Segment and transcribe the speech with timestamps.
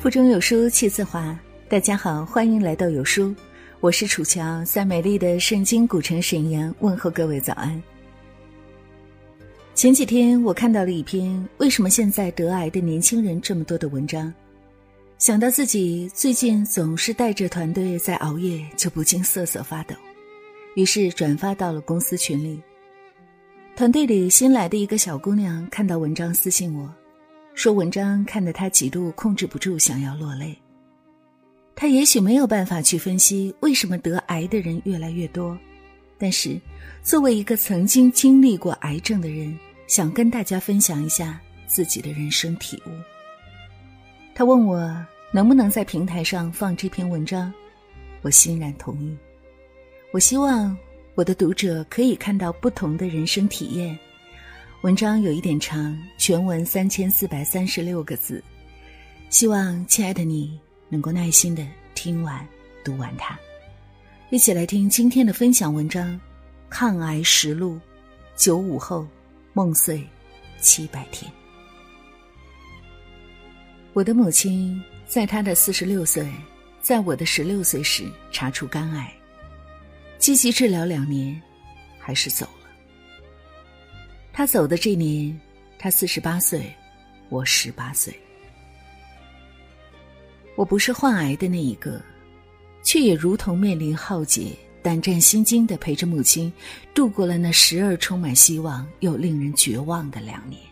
[0.00, 1.36] 腹中有书气自华。
[1.68, 3.34] 大家好，欢迎来到有书，
[3.80, 7.82] 我是楚乔，在美丽的圣经古城沈阳问候各位早安。
[9.74, 14.32] 前几天我看到了一篇为什么现在得癌的年轻人这么多的文章，
[15.18, 19.96] 想到自己最近总是带着团队在熬夜，就不禁瑟瑟发抖，
[20.76, 22.62] 于是转发到了公司群里。
[23.74, 26.88] 团队里新来的一个小姑娘看到文章私信我。
[27.58, 30.56] 说文章看得他几度控制不住想要落泪。
[31.74, 35.58] 他也许没有办法去分析为什么得癌的人越来越多，
[36.16, 36.56] 但是
[37.02, 39.58] 作为一个曾经经历过癌症的人，
[39.88, 42.90] 想跟大家分享一下自己的人生体悟。
[44.36, 47.52] 他问我能不能在平台上放这篇文章，
[48.22, 49.18] 我欣然同意。
[50.12, 50.76] 我希望
[51.16, 53.98] 我的读者可以看到不同的人生体验。
[54.82, 58.40] 文章有一点长，全文三千四百三十六个字，
[59.28, 60.56] 希望亲爱的你
[60.88, 62.46] 能够耐心的听完、
[62.84, 63.36] 读完它。
[64.30, 66.08] 一起来听今天的分享文章
[66.68, 67.74] 《抗癌实录》，
[68.36, 69.04] 九五后
[69.52, 70.06] 梦碎
[70.60, 71.28] 七百天。
[73.94, 76.24] 我的母亲在她的四十六岁，
[76.80, 79.12] 在我的十六岁时查出肝癌，
[80.18, 81.42] 积极治疗两年，
[81.98, 82.48] 还是走。
[84.38, 85.36] 他走的这年，
[85.80, 86.72] 他四十八岁，
[87.28, 88.16] 我十八岁。
[90.54, 92.00] 我不是患癌的那一个，
[92.84, 96.52] 却也如同面临浩劫，胆战心惊的陪着母亲
[96.94, 100.62] 度过了那时而充满希望又令人绝望的两年。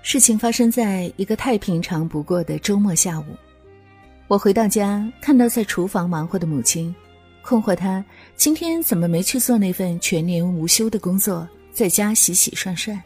[0.00, 3.24] 事情发生在一个太平常不过的周末下午，
[4.28, 6.94] 我回到家，看到在厨房忙活的母亲，
[7.42, 8.04] 困惑她
[8.36, 11.44] 今天怎么没去做那份全年无休的工作。
[11.78, 13.00] 在家洗洗涮涮。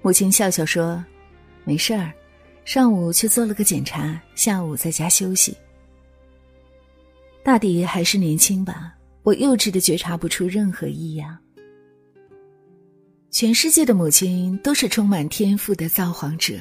[0.00, 1.04] 母亲笑笑说
[1.62, 2.10] ：“没事儿，
[2.64, 5.54] 上午去做了个检查，下午在家休息。
[7.42, 11.36] 大抵还是年轻吧，我幼稚的觉察不出任何异样。
[13.30, 16.54] 全世界的母亲都是充满天赋的造谎者。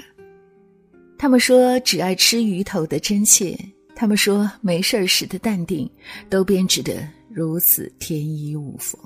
[1.17, 3.57] 他们说只爱吃鱼头的真切，
[3.95, 5.89] 他们说没事儿时的淡定，
[6.29, 8.99] 都编织的如此天衣无缝。”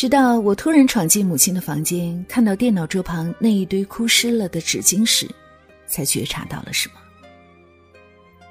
[0.00, 5.28] 直到我突然闯进母亲的房间，看到电脑桌旁那一堆哭湿了的纸巾时，
[5.86, 6.94] 才觉察到了什么。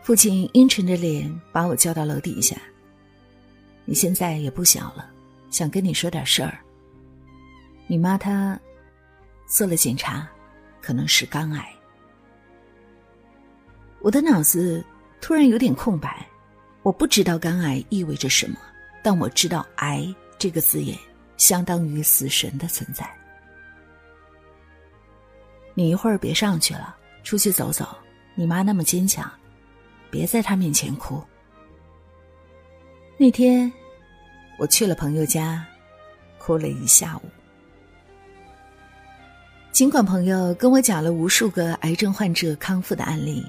[0.03, 2.55] 父亲阴沉着脸把我叫到楼底下
[3.83, 5.09] ：“你现在也不小了，
[5.49, 6.59] 想跟你说点事儿。
[7.87, 8.59] 你妈她
[9.47, 10.29] 做了检查，
[10.79, 11.67] 可能是肝癌。”
[14.01, 14.85] 我的脑子
[15.19, 16.27] 突然有点空白，
[16.83, 18.57] 我不知道肝癌意味着什么，
[19.03, 20.95] 但我知道“癌”这个字眼。
[21.39, 23.09] 相当于死神的存在。
[25.73, 27.87] 你一会儿别上去了，出去走走。
[28.35, 29.31] 你妈那么坚强，
[30.11, 31.23] 别在她面前哭。
[33.17, 33.71] 那天，
[34.57, 35.65] 我去了朋友家，
[36.37, 37.21] 哭了一下午。
[39.71, 43.45] 尽管朋友跟我讲了无数个癌症患者康复的案例，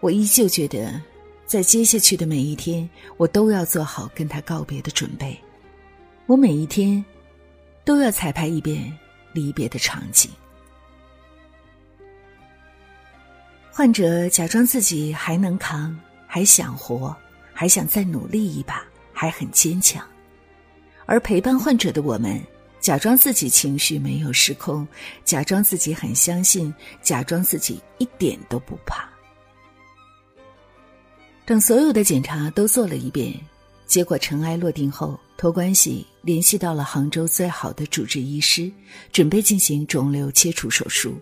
[0.00, 1.00] 我依旧觉得，
[1.44, 5.36] 在接下去的每一天，我都要做好跟他告别的准备。
[6.26, 7.04] 我每一天。
[7.84, 8.92] 都要彩排一遍
[9.32, 10.30] 离别的场景。
[13.70, 17.14] 患者假装自己还能扛，还想活，
[17.52, 20.00] 还想再努力一把，还很坚强；
[21.06, 22.40] 而陪伴患者的我们，
[22.80, 24.86] 假装自己情绪没有失控，
[25.24, 26.72] 假装自己很相信，
[27.02, 29.08] 假装自己一点都不怕。
[31.44, 33.34] 等所有的检查都做了一遍，
[33.86, 35.18] 结果尘埃落定后。
[35.36, 38.70] 托关系联系到了杭州最好的主治医师，
[39.12, 41.14] 准备进行肿瘤切除手术，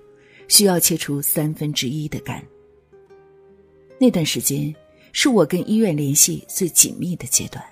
[0.49, 2.43] 需要切除三分之一的肝。
[3.99, 4.75] 那段时间
[5.13, 7.65] 是我跟医院联系最紧密的阶段。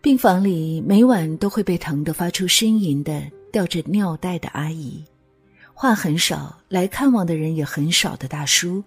[0.00, 5.04] 病房里每晚都会被疼得发出呻吟的吊着尿袋的阿姨，
[5.74, 8.82] 话很少来看望的人也很少的大叔，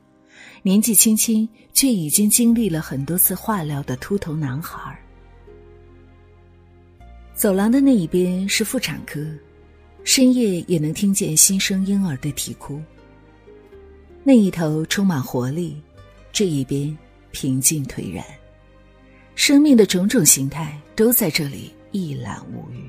[0.64, 4.98] 年纪轻轻却已经经历了很多次化疗的秃头男孩。
[7.40, 9.26] 走廊的那一边是妇产科，
[10.04, 12.82] 深夜也能听见新生婴儿的啼哭。
[14.26, 15.82] 那一头充满活力，
[16.34, 16.96] 这一边
[17.32, 18.26] 平静颓然，
[19.36, 22.84] 生命的种种形态都在这里一览无余。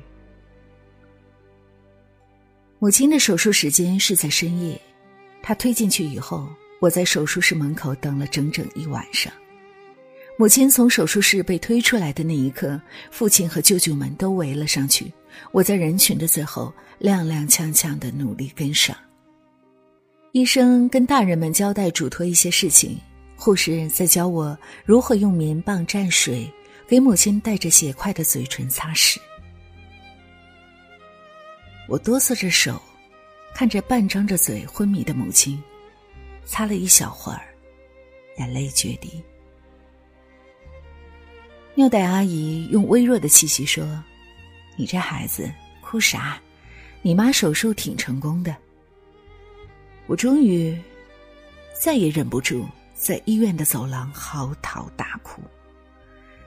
[2.77, 4.77] 母亲的手术时间是在深夜，
[5.41, 6.45] 她推进去以后，
[6.81, 9.31] 我在手术室门口等了整整一晚上。
[10.37, 12.81] 母亲从手术室被推出来的那一刻，
[13.11, 15.11] 父亲和舅舅们都围了上去。
[15.51, 18.95] 我在人群的最后踉踉跄跄的努力跟上。
[20.31, 22.99] 医生跟大人们交代嘱托一些事情，
[23.35, 26.51] 护士在教我如何用棉棒蘸水
[26.87, 29.17] 给母亲带着血块的嘴唇擦拭。
[31.87, 32.81] 我哆嗦着手，
[33.53, 35.61] 看着半张着嘴昏迷的母亲，
[36.45, 37.41] 擦了一小会儿，
[38.37, 39.21] 眼泪决堤。
[41.73, 43.85] 尿袋阿姨用微弱的气息说
[44.75, 46.37] ：“你这孩子哭啥？
[47.01, 48.55] 你妈手术挺成功的。”
[50.05, 50.77] 我终于
[51.79, 55.41] 再也忍不住，在医院的走廊嚎啕大哭，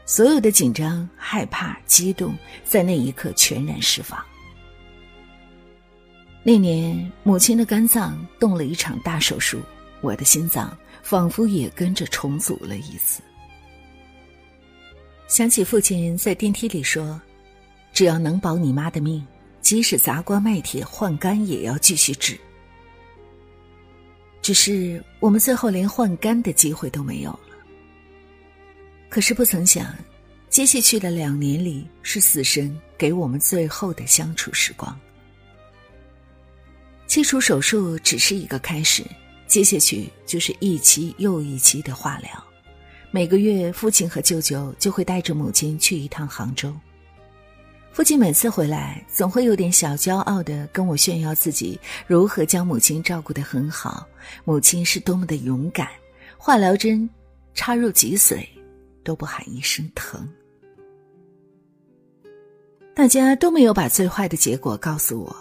[0.05, 4.23] 所有的紧张、害怕、激动，在那一刻全然释放。
[6.43, 9.63] 那年，母亲的肝脏动了一场大手术，
[10.03, 13.23] 我的心脏仿佛也跟着重组了一次。
[15.35, 17.21] 想起父亲在电梯里说
[17.93, 19.27] ：“只要能保你妈的命，
[19.61, 22.39] 即使砸锅卖铁换肝也要继续治。”
[24.41, 27.57] 只是我们最后连换肝的机会都没有了。
[29.09, 29.93] 可是不曾想，
[30.49, 34.97] 接下去的两年里是死神给我们最后的相处时光。
[37.09, 39.03] 切除手术只是一个开始，
[39.49, 42.54] 接下去就是一期又一期的化疗。
[43.15, 46.75] 每个月，父亲和舅舅就会带着母亲去一趟杭州。
[47.93, 51.79] 父亲每次回来，总会有点小骄傲的跟我炫耀自己
[52.09, 54.05] 如何将母亲照顾得很好，
[54.45, 55.89] 母亲是多么的勇敢，
[56.37, 57.09] 化疗针
[57.55, 58.45] 插入脊髓
[59.05, 60.29] 都不喊一声疼。
[62.97, 65.37] 大家都没有把最坏的结果告诉我，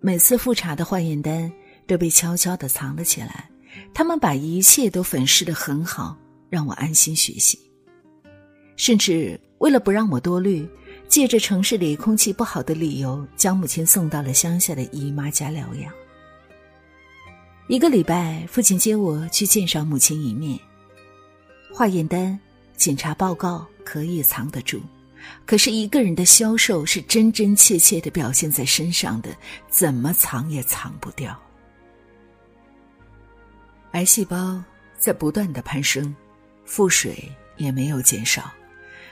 [0.00, 1.48] 每次复查的化验单
[1.86, 3.48] 都被悄悄的藏了起来，
[3.94, 6.18] 他们把一切都粉饰的很好，
[6.54, 7.58] 让我安心学习，
[8.76, 10.64] 甚至为了不让我多虑。
[11.06, 15.92] 借着城市里空气不好的理由，将母亲送到了乡下的姨妈家疗养。
[17.68, 20.58] 一个礼拜，父亲接我去见上母亲一面。
[21.72, 22.38] 化验单、
[22.76, 24.80] 检查报告可以藏得住，
[25.44, 29.28] 可是一个人的消瘦是真真切切的表现在身上的，
[29.68, 31.38] 怎么藏也藏不掉。
[33.92, 34.60] 癌细胞
[34.98, 36.14] 在不断的攀升，
[36.64, 38.52] 腹水也没有减少。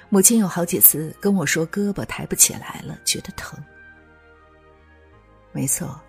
[0.08, 3.58] 母亲有好几次跟我说胳膊抬不起来了，觉得疼。
[5.52, 6.00] 没错，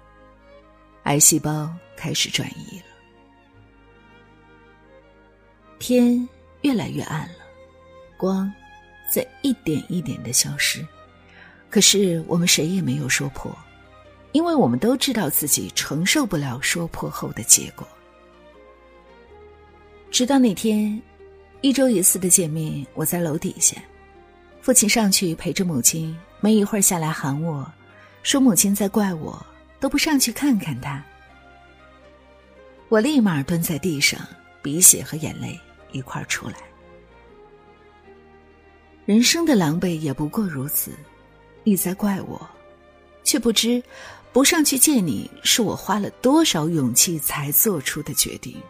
[1.03, 2.85] 癌细胞开始转移了。
[5.79, 6.27] 天
[6.61, 7.45] 越来越暗了，
[8.17, 8.51] 光
[9.11, 10.85] 在一点一点的消失。
[11.69, 13.53] 可是我们谁也没有说破，
[14.31, 17.87] 因为我们都知道自己承受不了说破后的结果。
[20.11, 21.01] 直到那天，
[21.63, 23.77] 一周一次的见面，我在楼底下。
[24.59, 27.65] 父亲上去陪着母亲，没一会儿下来喊我，
[28.21, 29.41] 说母亲在怪我，
[29.79, 31.01] 都不上去看看他。
[32.89, 34.19] 我立马蹲在地上，
[34.61, 35.57] 鼻血和眼泪
[35.93, 36.55] 一块儿出来。
[39.05, 40.91] 人生的狼狈也不过如此，
[41.63, 42.45] 你在怪我，
[43.23, 43.81] 却不知
[44.33, 48.61] 不上去见你是我花了多少勇气才做出的决定。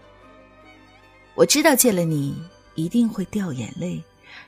[1.33, 2.39] 我知道见了你
[2.75, 4.01] 一定会掉眼泪。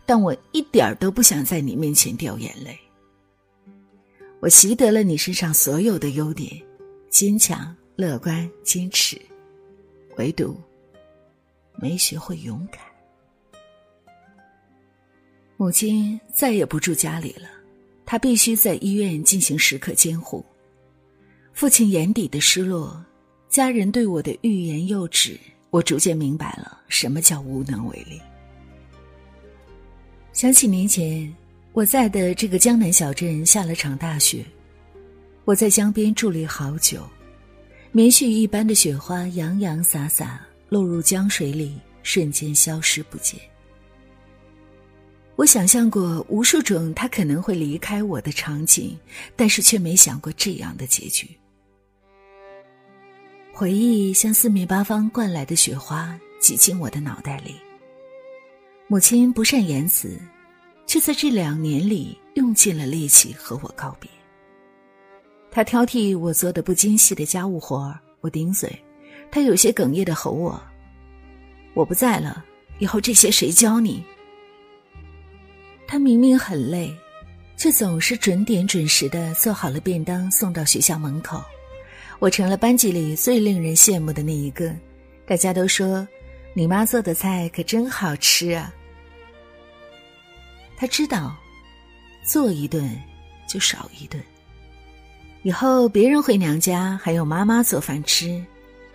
[0.06, 2.78] 但我一点儿都不想在你面前掉眼泪。
[4.40, 6.62] 我习得了你身上所有的优点，
[7.10, 9.20] 坚强、乐观、坚持，
[10.18, 10.60] 唯独
[11.76, 12.82] 没学会勇敢。
[15.58, 17.48] 母亲再也不住家里了，
[18.06, 20.44] 她必须在医院进行时刻监护。
[21.54, 23.04] 父亲眼底的失落，
[23.50, 25.40] 家人对我的欲言又止，
[25.76, 28.22] 我逐渐明白了什么叫无能为力。
[30.32, 31.36] 想起年前
[31.74, 34.46] 我在的这个江南小镇下了场大雪，
[35.44, 37.06] 我在江边伫立好久，
[37.92, 43.38] 棉絮一般的雪花洋洋洒洒落入江水里，瞬间消失不见。
[45.36, 48.98] 我想象过无数种他可能会离开我的场景，
[49.36, 51.30] 但是却没想过这样的结局。
[53.58, 57.56] 回忆像四面八方灌来的雪花挤进我的脑袋里。
[58.86, 60.20] 母亲不善言辞，
[60.86, 64.12] 却在这两年里用尽了力气和我告别。
[65.50, 68.78] 他挑剔我做的不精细的家务活儿我顶嘴，
[69.32, 70.62] 他有些哽咽的吼我
[71.74, 72.44] ：“我不在了，
[72.80, 74.04] 以后这些谁教你？”
[75.88, 76.94] 他明明很累，
[77.56, 81.42] 却总是准点准时的做好了便当送到学校门口。
[82.20, 84.74] 我成了班级里最令人羡慕的那一个，
[85.26, 86.08] 大家都说。
[86.58, 88.74] 你妈做的菜可真好吃啊！
[90.78, 91.36] 他知道，
[92.26, 92.90] 做一顿
[93.46, 94.24] 就少一顿。
[95.44, 98.42] 以后别人回娘家还有妈妈做饭吃，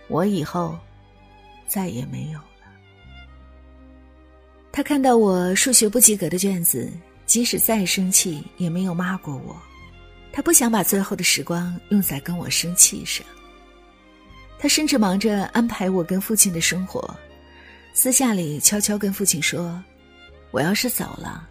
[0.07, 0.75] 我以后
[1.67, 2.45] 再也没有了。
[4.71, 6.91] 他看到我数学不及格的卷子，
[7.27, 9.55] 即使再生气，也没有骂过我。
[10.33, 13.25] 他不想把最后的时光用在跟我生气上。
[14.57, 17.15] 他甚至忙着安排我跟父亲的生活，
[17.93, 19.83] 私下里悄悄跟父亲说
[20.51, 21.47] ：“我要是走了，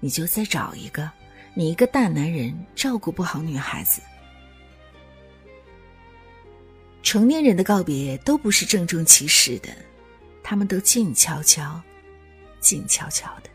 [0.00, 1.10] 你就再找一个。
[1.54, 4.00] 你一个大男人照顾不好女孩子。”
[7.02, 9.70] 成年人的告别都不是郑重其事的，
[10.42, 11.80] 他们都静悄悄、
[12.60, 13.50] 静悄悄的。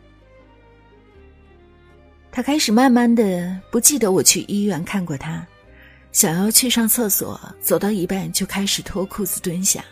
[2.38, 5.44] 他开始慢慢的不记得我去医院看过他。
[6.12, 9.84] 想要去上厕所，走到一半就开始脱裤子蹲下，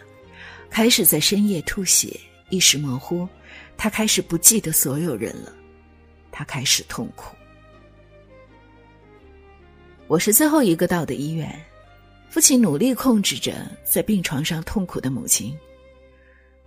[0.71, 2.17] 开始在深夜吐血，
[2.49, 3.29] 意识模糊。
[3.77, 5.53] 他开始不记得所有人了，
[6.31, 7.35] 他开始痛苦。
[10.07, 11.53] 我是最后一个到的医院，
[12.31, 15.53] 父亲努力控制着在病床上痛苦的母亲，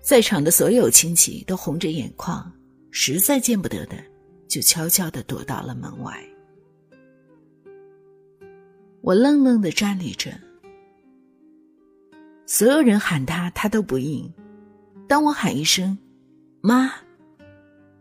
[0.02, 2.52] 在场的所有亲戚都红着眼眶，
[2.92, 3.96] 实在见不得的，
[4.50, 6.22] 就悄悄的躲到了门外。
[9.01, 10.32] 我愣愣的站立着，
[12.46, 14.29] 所有人喊他，他都不应。
[15.08, 15.98] 当我喊一声
[16.62, 16.91] “妈”，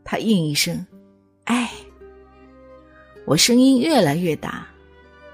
[0.03, 0.85] 他应一声
[1.45, 1.71] “哎”。
[3.27, 4.67] 我声音越来越大，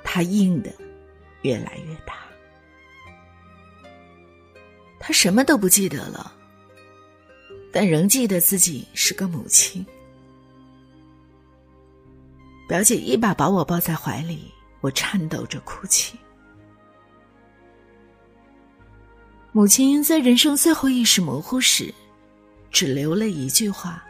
[0.03, 0.73] 他应的
[1.43, 2.15] 越来越大。
[4.99, 6.35] 他什么都不记得了，
[7.73, 9.85] 但仍记得自己是个母亲。
[12.67, 14.53] 表姐一把把我抱在怀里。
[14.81, 16.19] 我颤抖着哭泣。
[19.51, 21.95] 母亲在人生最后意识模糊时，
[22.71, 24.05] 只留了一句话：“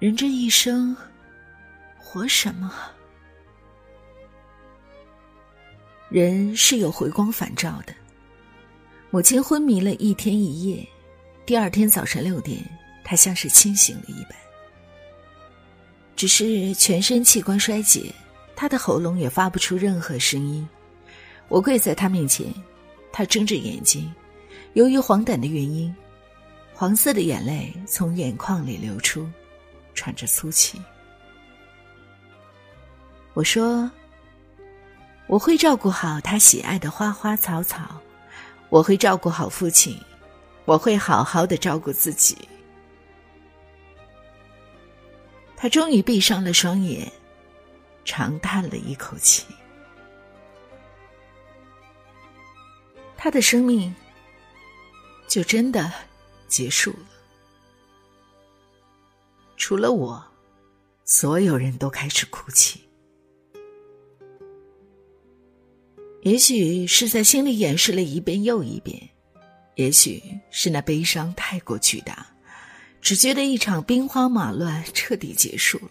[0.00, 0.96] 人这一生，
[1.96, 2.72] 活什么？
[6.08, 7.94] 人是有回光返照的。”
[9.12, 10.84] 母亲昏迷了一天一夜，
[11.44, 12.58] 第二天早晨六点，
[13.04, 14.45] 她像是清醒了一般。
[16.16, 18.10] 只是全身器官衰竭，
[18.56, 20.66] 他的喉咙也发不出任何声音。
[21.48, 22.52] 我跪在他面前，
[23.12, 24.10] 他睁着眼睛，
[24.72, 25.94] 由于黄疸的原因，
[26.72, 29.28] 黄色的眼泪从眼眶里流出，
[29.94, 30.80] 喘着粗气。
[33.34, 33.90] 我说
[35.28, 38.00] ：“我会照顾好他喜爱的花花草草，
[38.70, 40.00] 我会照顾好父亲，
[40.64, 42.36] 我会好好的照顾自己。”
[45.56, 47.10] 他终于闭上了双眼，
[48.04, 49.46] 长叹了一口气。
[53.16, 53.92] 他的生命
[55.26, 55.90] 就真的
[56.46, 57.06] 结束了。
[59.56, 60.22] 除了我，
[61.04, 62.82] 所有人都开始哭泣。
[66.22, 69.08] 也许是在心里掩饰了一遍又一遍，
[69.76, 72.26] 也许是那悲伤太过巨大。
[73.06, 75.90] 只觉得一场兵荒马乱彻底结束了。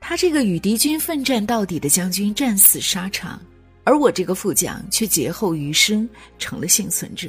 [0.00, 3.42] 他这个与敌军奋战到底的将军战死沙场，
[3.82, 7.28] 而我这个副将却劫后余生成了幸存者。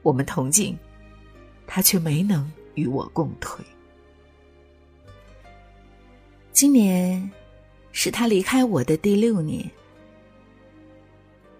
[0.00, 0.74] 我们同进，
[1.66, 3.62] 他却没能与我共退。
[6.52, 7.30] 今年
[7.92, 9.62] 是他离开我的第六年。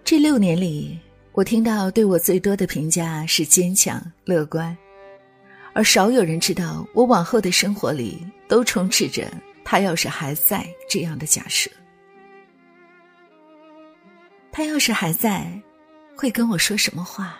[0.03, 0.97] 这六年里，
[1.33, 4.75] 我听到对我最多的评价是坚强乐观。
[5.77, 9.31] 而少有人知道，我往后的生活里都充斥着
[9.63, 11.69] 他要是还在这样的假设。
[14.51, 15.47] 他要是还在，
[16.15, 17.37] 会跟我说什么话？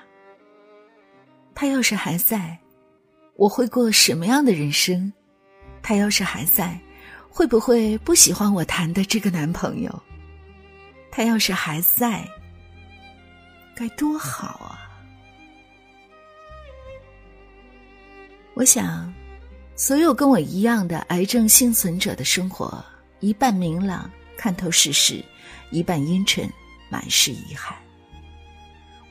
[1.55, 2.55] 他要是还在，
[3.37, 5.11] 我会过什么样的人生？
[5.81, 6.79] 他要是还在，
[7.31, 10.03] 会不会不喜欢我谈的这个男朋友？
[11.09, 12.23] 他要是还在，
[13.75, 14.86] 该多好啊！
[18.57, 19.13] 我想，
[19.75, 22.83] 所有跟我一样的癌症幸存者的生活，
[23.19, 25.23] 一半明朗看透世事，
[25.69, 26.49] 一半阴沉
[26.89, 27.77] 满是遗憾。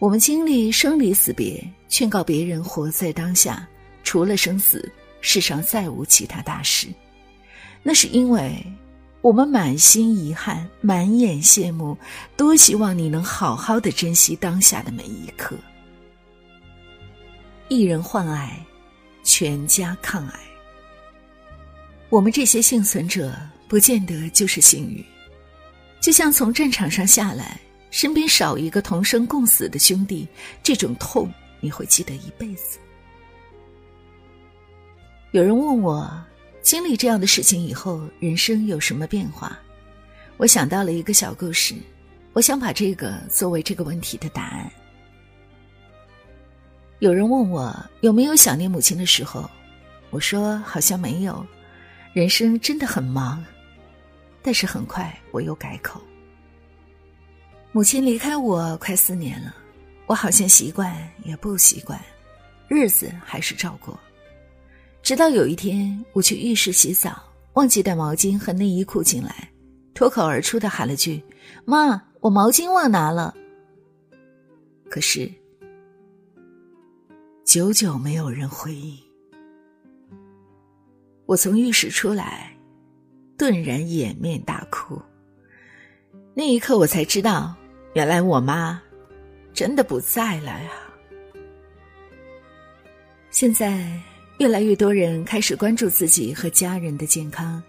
[0.01, 3.65] 我们经历生离死别，劝告别人活在当下，
[4.03, 6.89] 除了生死，世上再无其他大事。
[7.85, 8.61] 那是因为
[9.21, 11.97] 我们满心遗憾，满眼羡慕，
[12.37, 15.57] 多希望你能好好的珍惜当下的每一刻。
[17.69, 18.61] 一人患癌。
[19.27, 20.41] 全家抗癌，
[22.09, 25.05] 我们这些幸存者不见得就是幸运，
[26.01, 30.29] 就像从战场上下来，身边少一个同生共死的兄弟，
[30.63, 31.29] 这种痛
[31.61, 32.79] 你会记得一辈子。
[35.33, 36.09] 有人问我，
[36.63, 39.59] 经历这样的事情以后，人生有什么变化？
[40.37, 41.75] 我想到了一个小故事，
[42.33, 44.71] 我想把这个作为这个问题的答案。
[47.01, 49.49] 有人问我有没有想念母亲的时候，
[50.11, 51.45] 我说好像没有，
[52.15, 53.45] 人生真的很忙。
[54.43, 56.01] 但是很快我又改口。
[57.73, 59.55] 母亲离开我快四年了，
[60.07, 62.01] 我好像习惯也不习惯，
[62.69, 63.99] 日子还是照过。
[65.03, 67.23] 直到有一天，我去浴室洗澡，
[67.53, 69.51] 忘记带毛巾和内衣裤进来，
[69.93, 71.23] 脱口而出的喊了句
[71.67, 73.35] ：“妈，我毛巾忘拿了。”
[74.89, 75.31] 可是。
[77.47, 78.99] 久久没有人回应。
[81.27, 82.53] 我从浴室出来，
[83.39, 85.01] 顿然掩面大哭。
[86.35, 87.55] 那一刻，我才知道，
[87.95, 88.83] 原来我妈
[89.55, 90.71] 真的不在了呀。
[93.31, 93.97] 现在，
[94.39, 97.63] 越来越多人开始关注自己和家人的健康，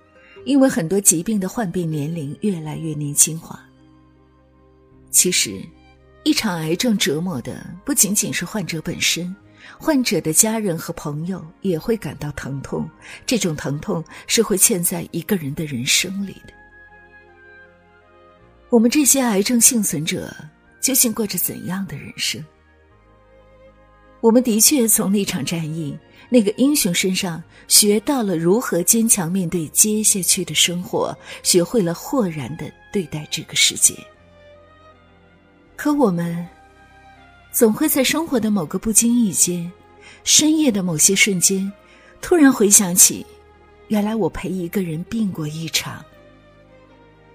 [0.44, 3.64] 因为很多疾病的患病年龄越来越年轻化。
[5.12, 5.62] 其实，
[6.24, 9.34] 一场癌症折磨的不仅仅是患者本身。
[9.78, 12.90] 患者的家人和朋友也会感到疼痛，
[13.26, 16.54] 这种疼痛是会嵌在一个人的人生里的。
[18.70, 20.34] 我们这些癌症幸存者
[20.82, 22.44] 究竟过着怎样的人生？
[24.20, 25.98] 我们的确从那场战役
[26.30, 33.94] 那个英雄身上学到了如何坚强面对接下去的生活，学会了豁然的对待这个世界。
[35.76, 36.48] 可我们。
[37.58, 39.72] 总会在生活的某个不经意间，
[40.24, 41.74] 深夜的某些瞬间，
[42.22, 43.26] 突然回想起，
[43.88, 46.06] 原来我陪一个人病过一场。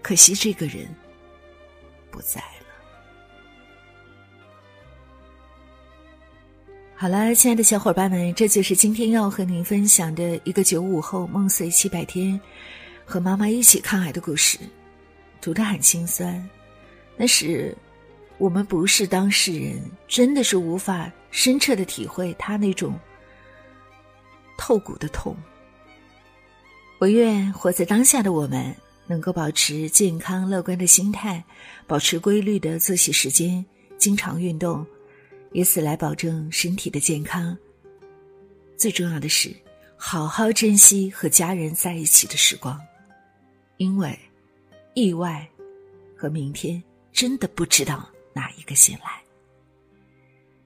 [0.01, 0.87] 可惜这个人
[2.09, 2.47] 不在了。
[6.95, 12.41] 好了，亲爱的小伙伴们，这就是今天要和您分享的一个九五后梦碎七百天，
[13.05, 14.57] 和妈妈一起抗癌的故事，
[15.41, 16.49] 读的很心酸，
[17.19, 17.77] 但是。
[18.39, 22.99] 我们不是当事人，真的是无法深彻的体会他那种
[24.59, 25.37] 透骨的痛。
[26.99, 28.75] 我愿活在当下的我们，
[29.07, 31.45] 能够保持健康乐观的心态，
[31.87, 33.65] 保持规律的作息时间，
[33.97, 34.85] 经常运动，
[35.53, 37.57] 以此来保证身体的健康。
[38.77, 39.55] 最重要的是，
[39.97, 42.81] 好好珍惜和家人在一起的时光，
[43.77, 44.19] 因为
[44.95, 45.49] 意外
[46.17, 48.09] 和明天真的不知道。
[48.33, 49.23] 哪一个先来？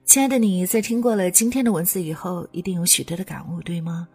[0.05, 4.07] 亲爱的你，在听过了今天的文字以后，一定有许多的感悟，对吗？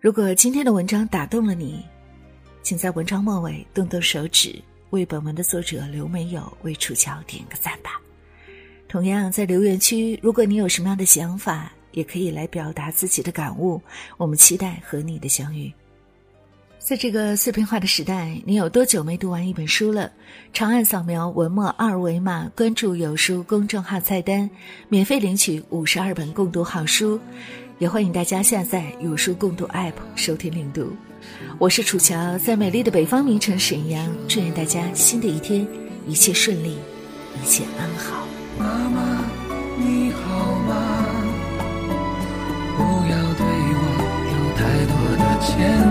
[0.00, 1.84] 如果今天的文章打动了你，
[2.62, 8.00] 请在文章末尾动动手指，为本文的作者刘美友为楚乔点个赞吧。
[8.86, 13.80] 同样，在留言区，如果你有什么样的想法，也可以来表达自己的感悟。
[14.18, 15.72] 我们期待和你的相遇。
[16.78, 20.10] 在这个碎片化的时代，你有多久没读完一本书了？
[20.52, 24.48] 长按扫描文末二维码，关注“有书”公众号菜单，
[24.88, 27.20] 免费领取五十二本共读好书。
[27.78, 30.90] 也欢迎大家下载“有书共读 ”App 收听领读。
[31.58, 35.66] 我是楚乔，在美丽的北方名城沈阳，祝愿大家新的一天
[36.06, 36.78] 一切顺利，
[37.42, 38.26] 一切安好。
[38.58, 39.24] 妈妈，
[39.76, 41.04] 你好吗？
[42.76, 43.82] 不要对我
[44.32, 45.87] 有太多的牵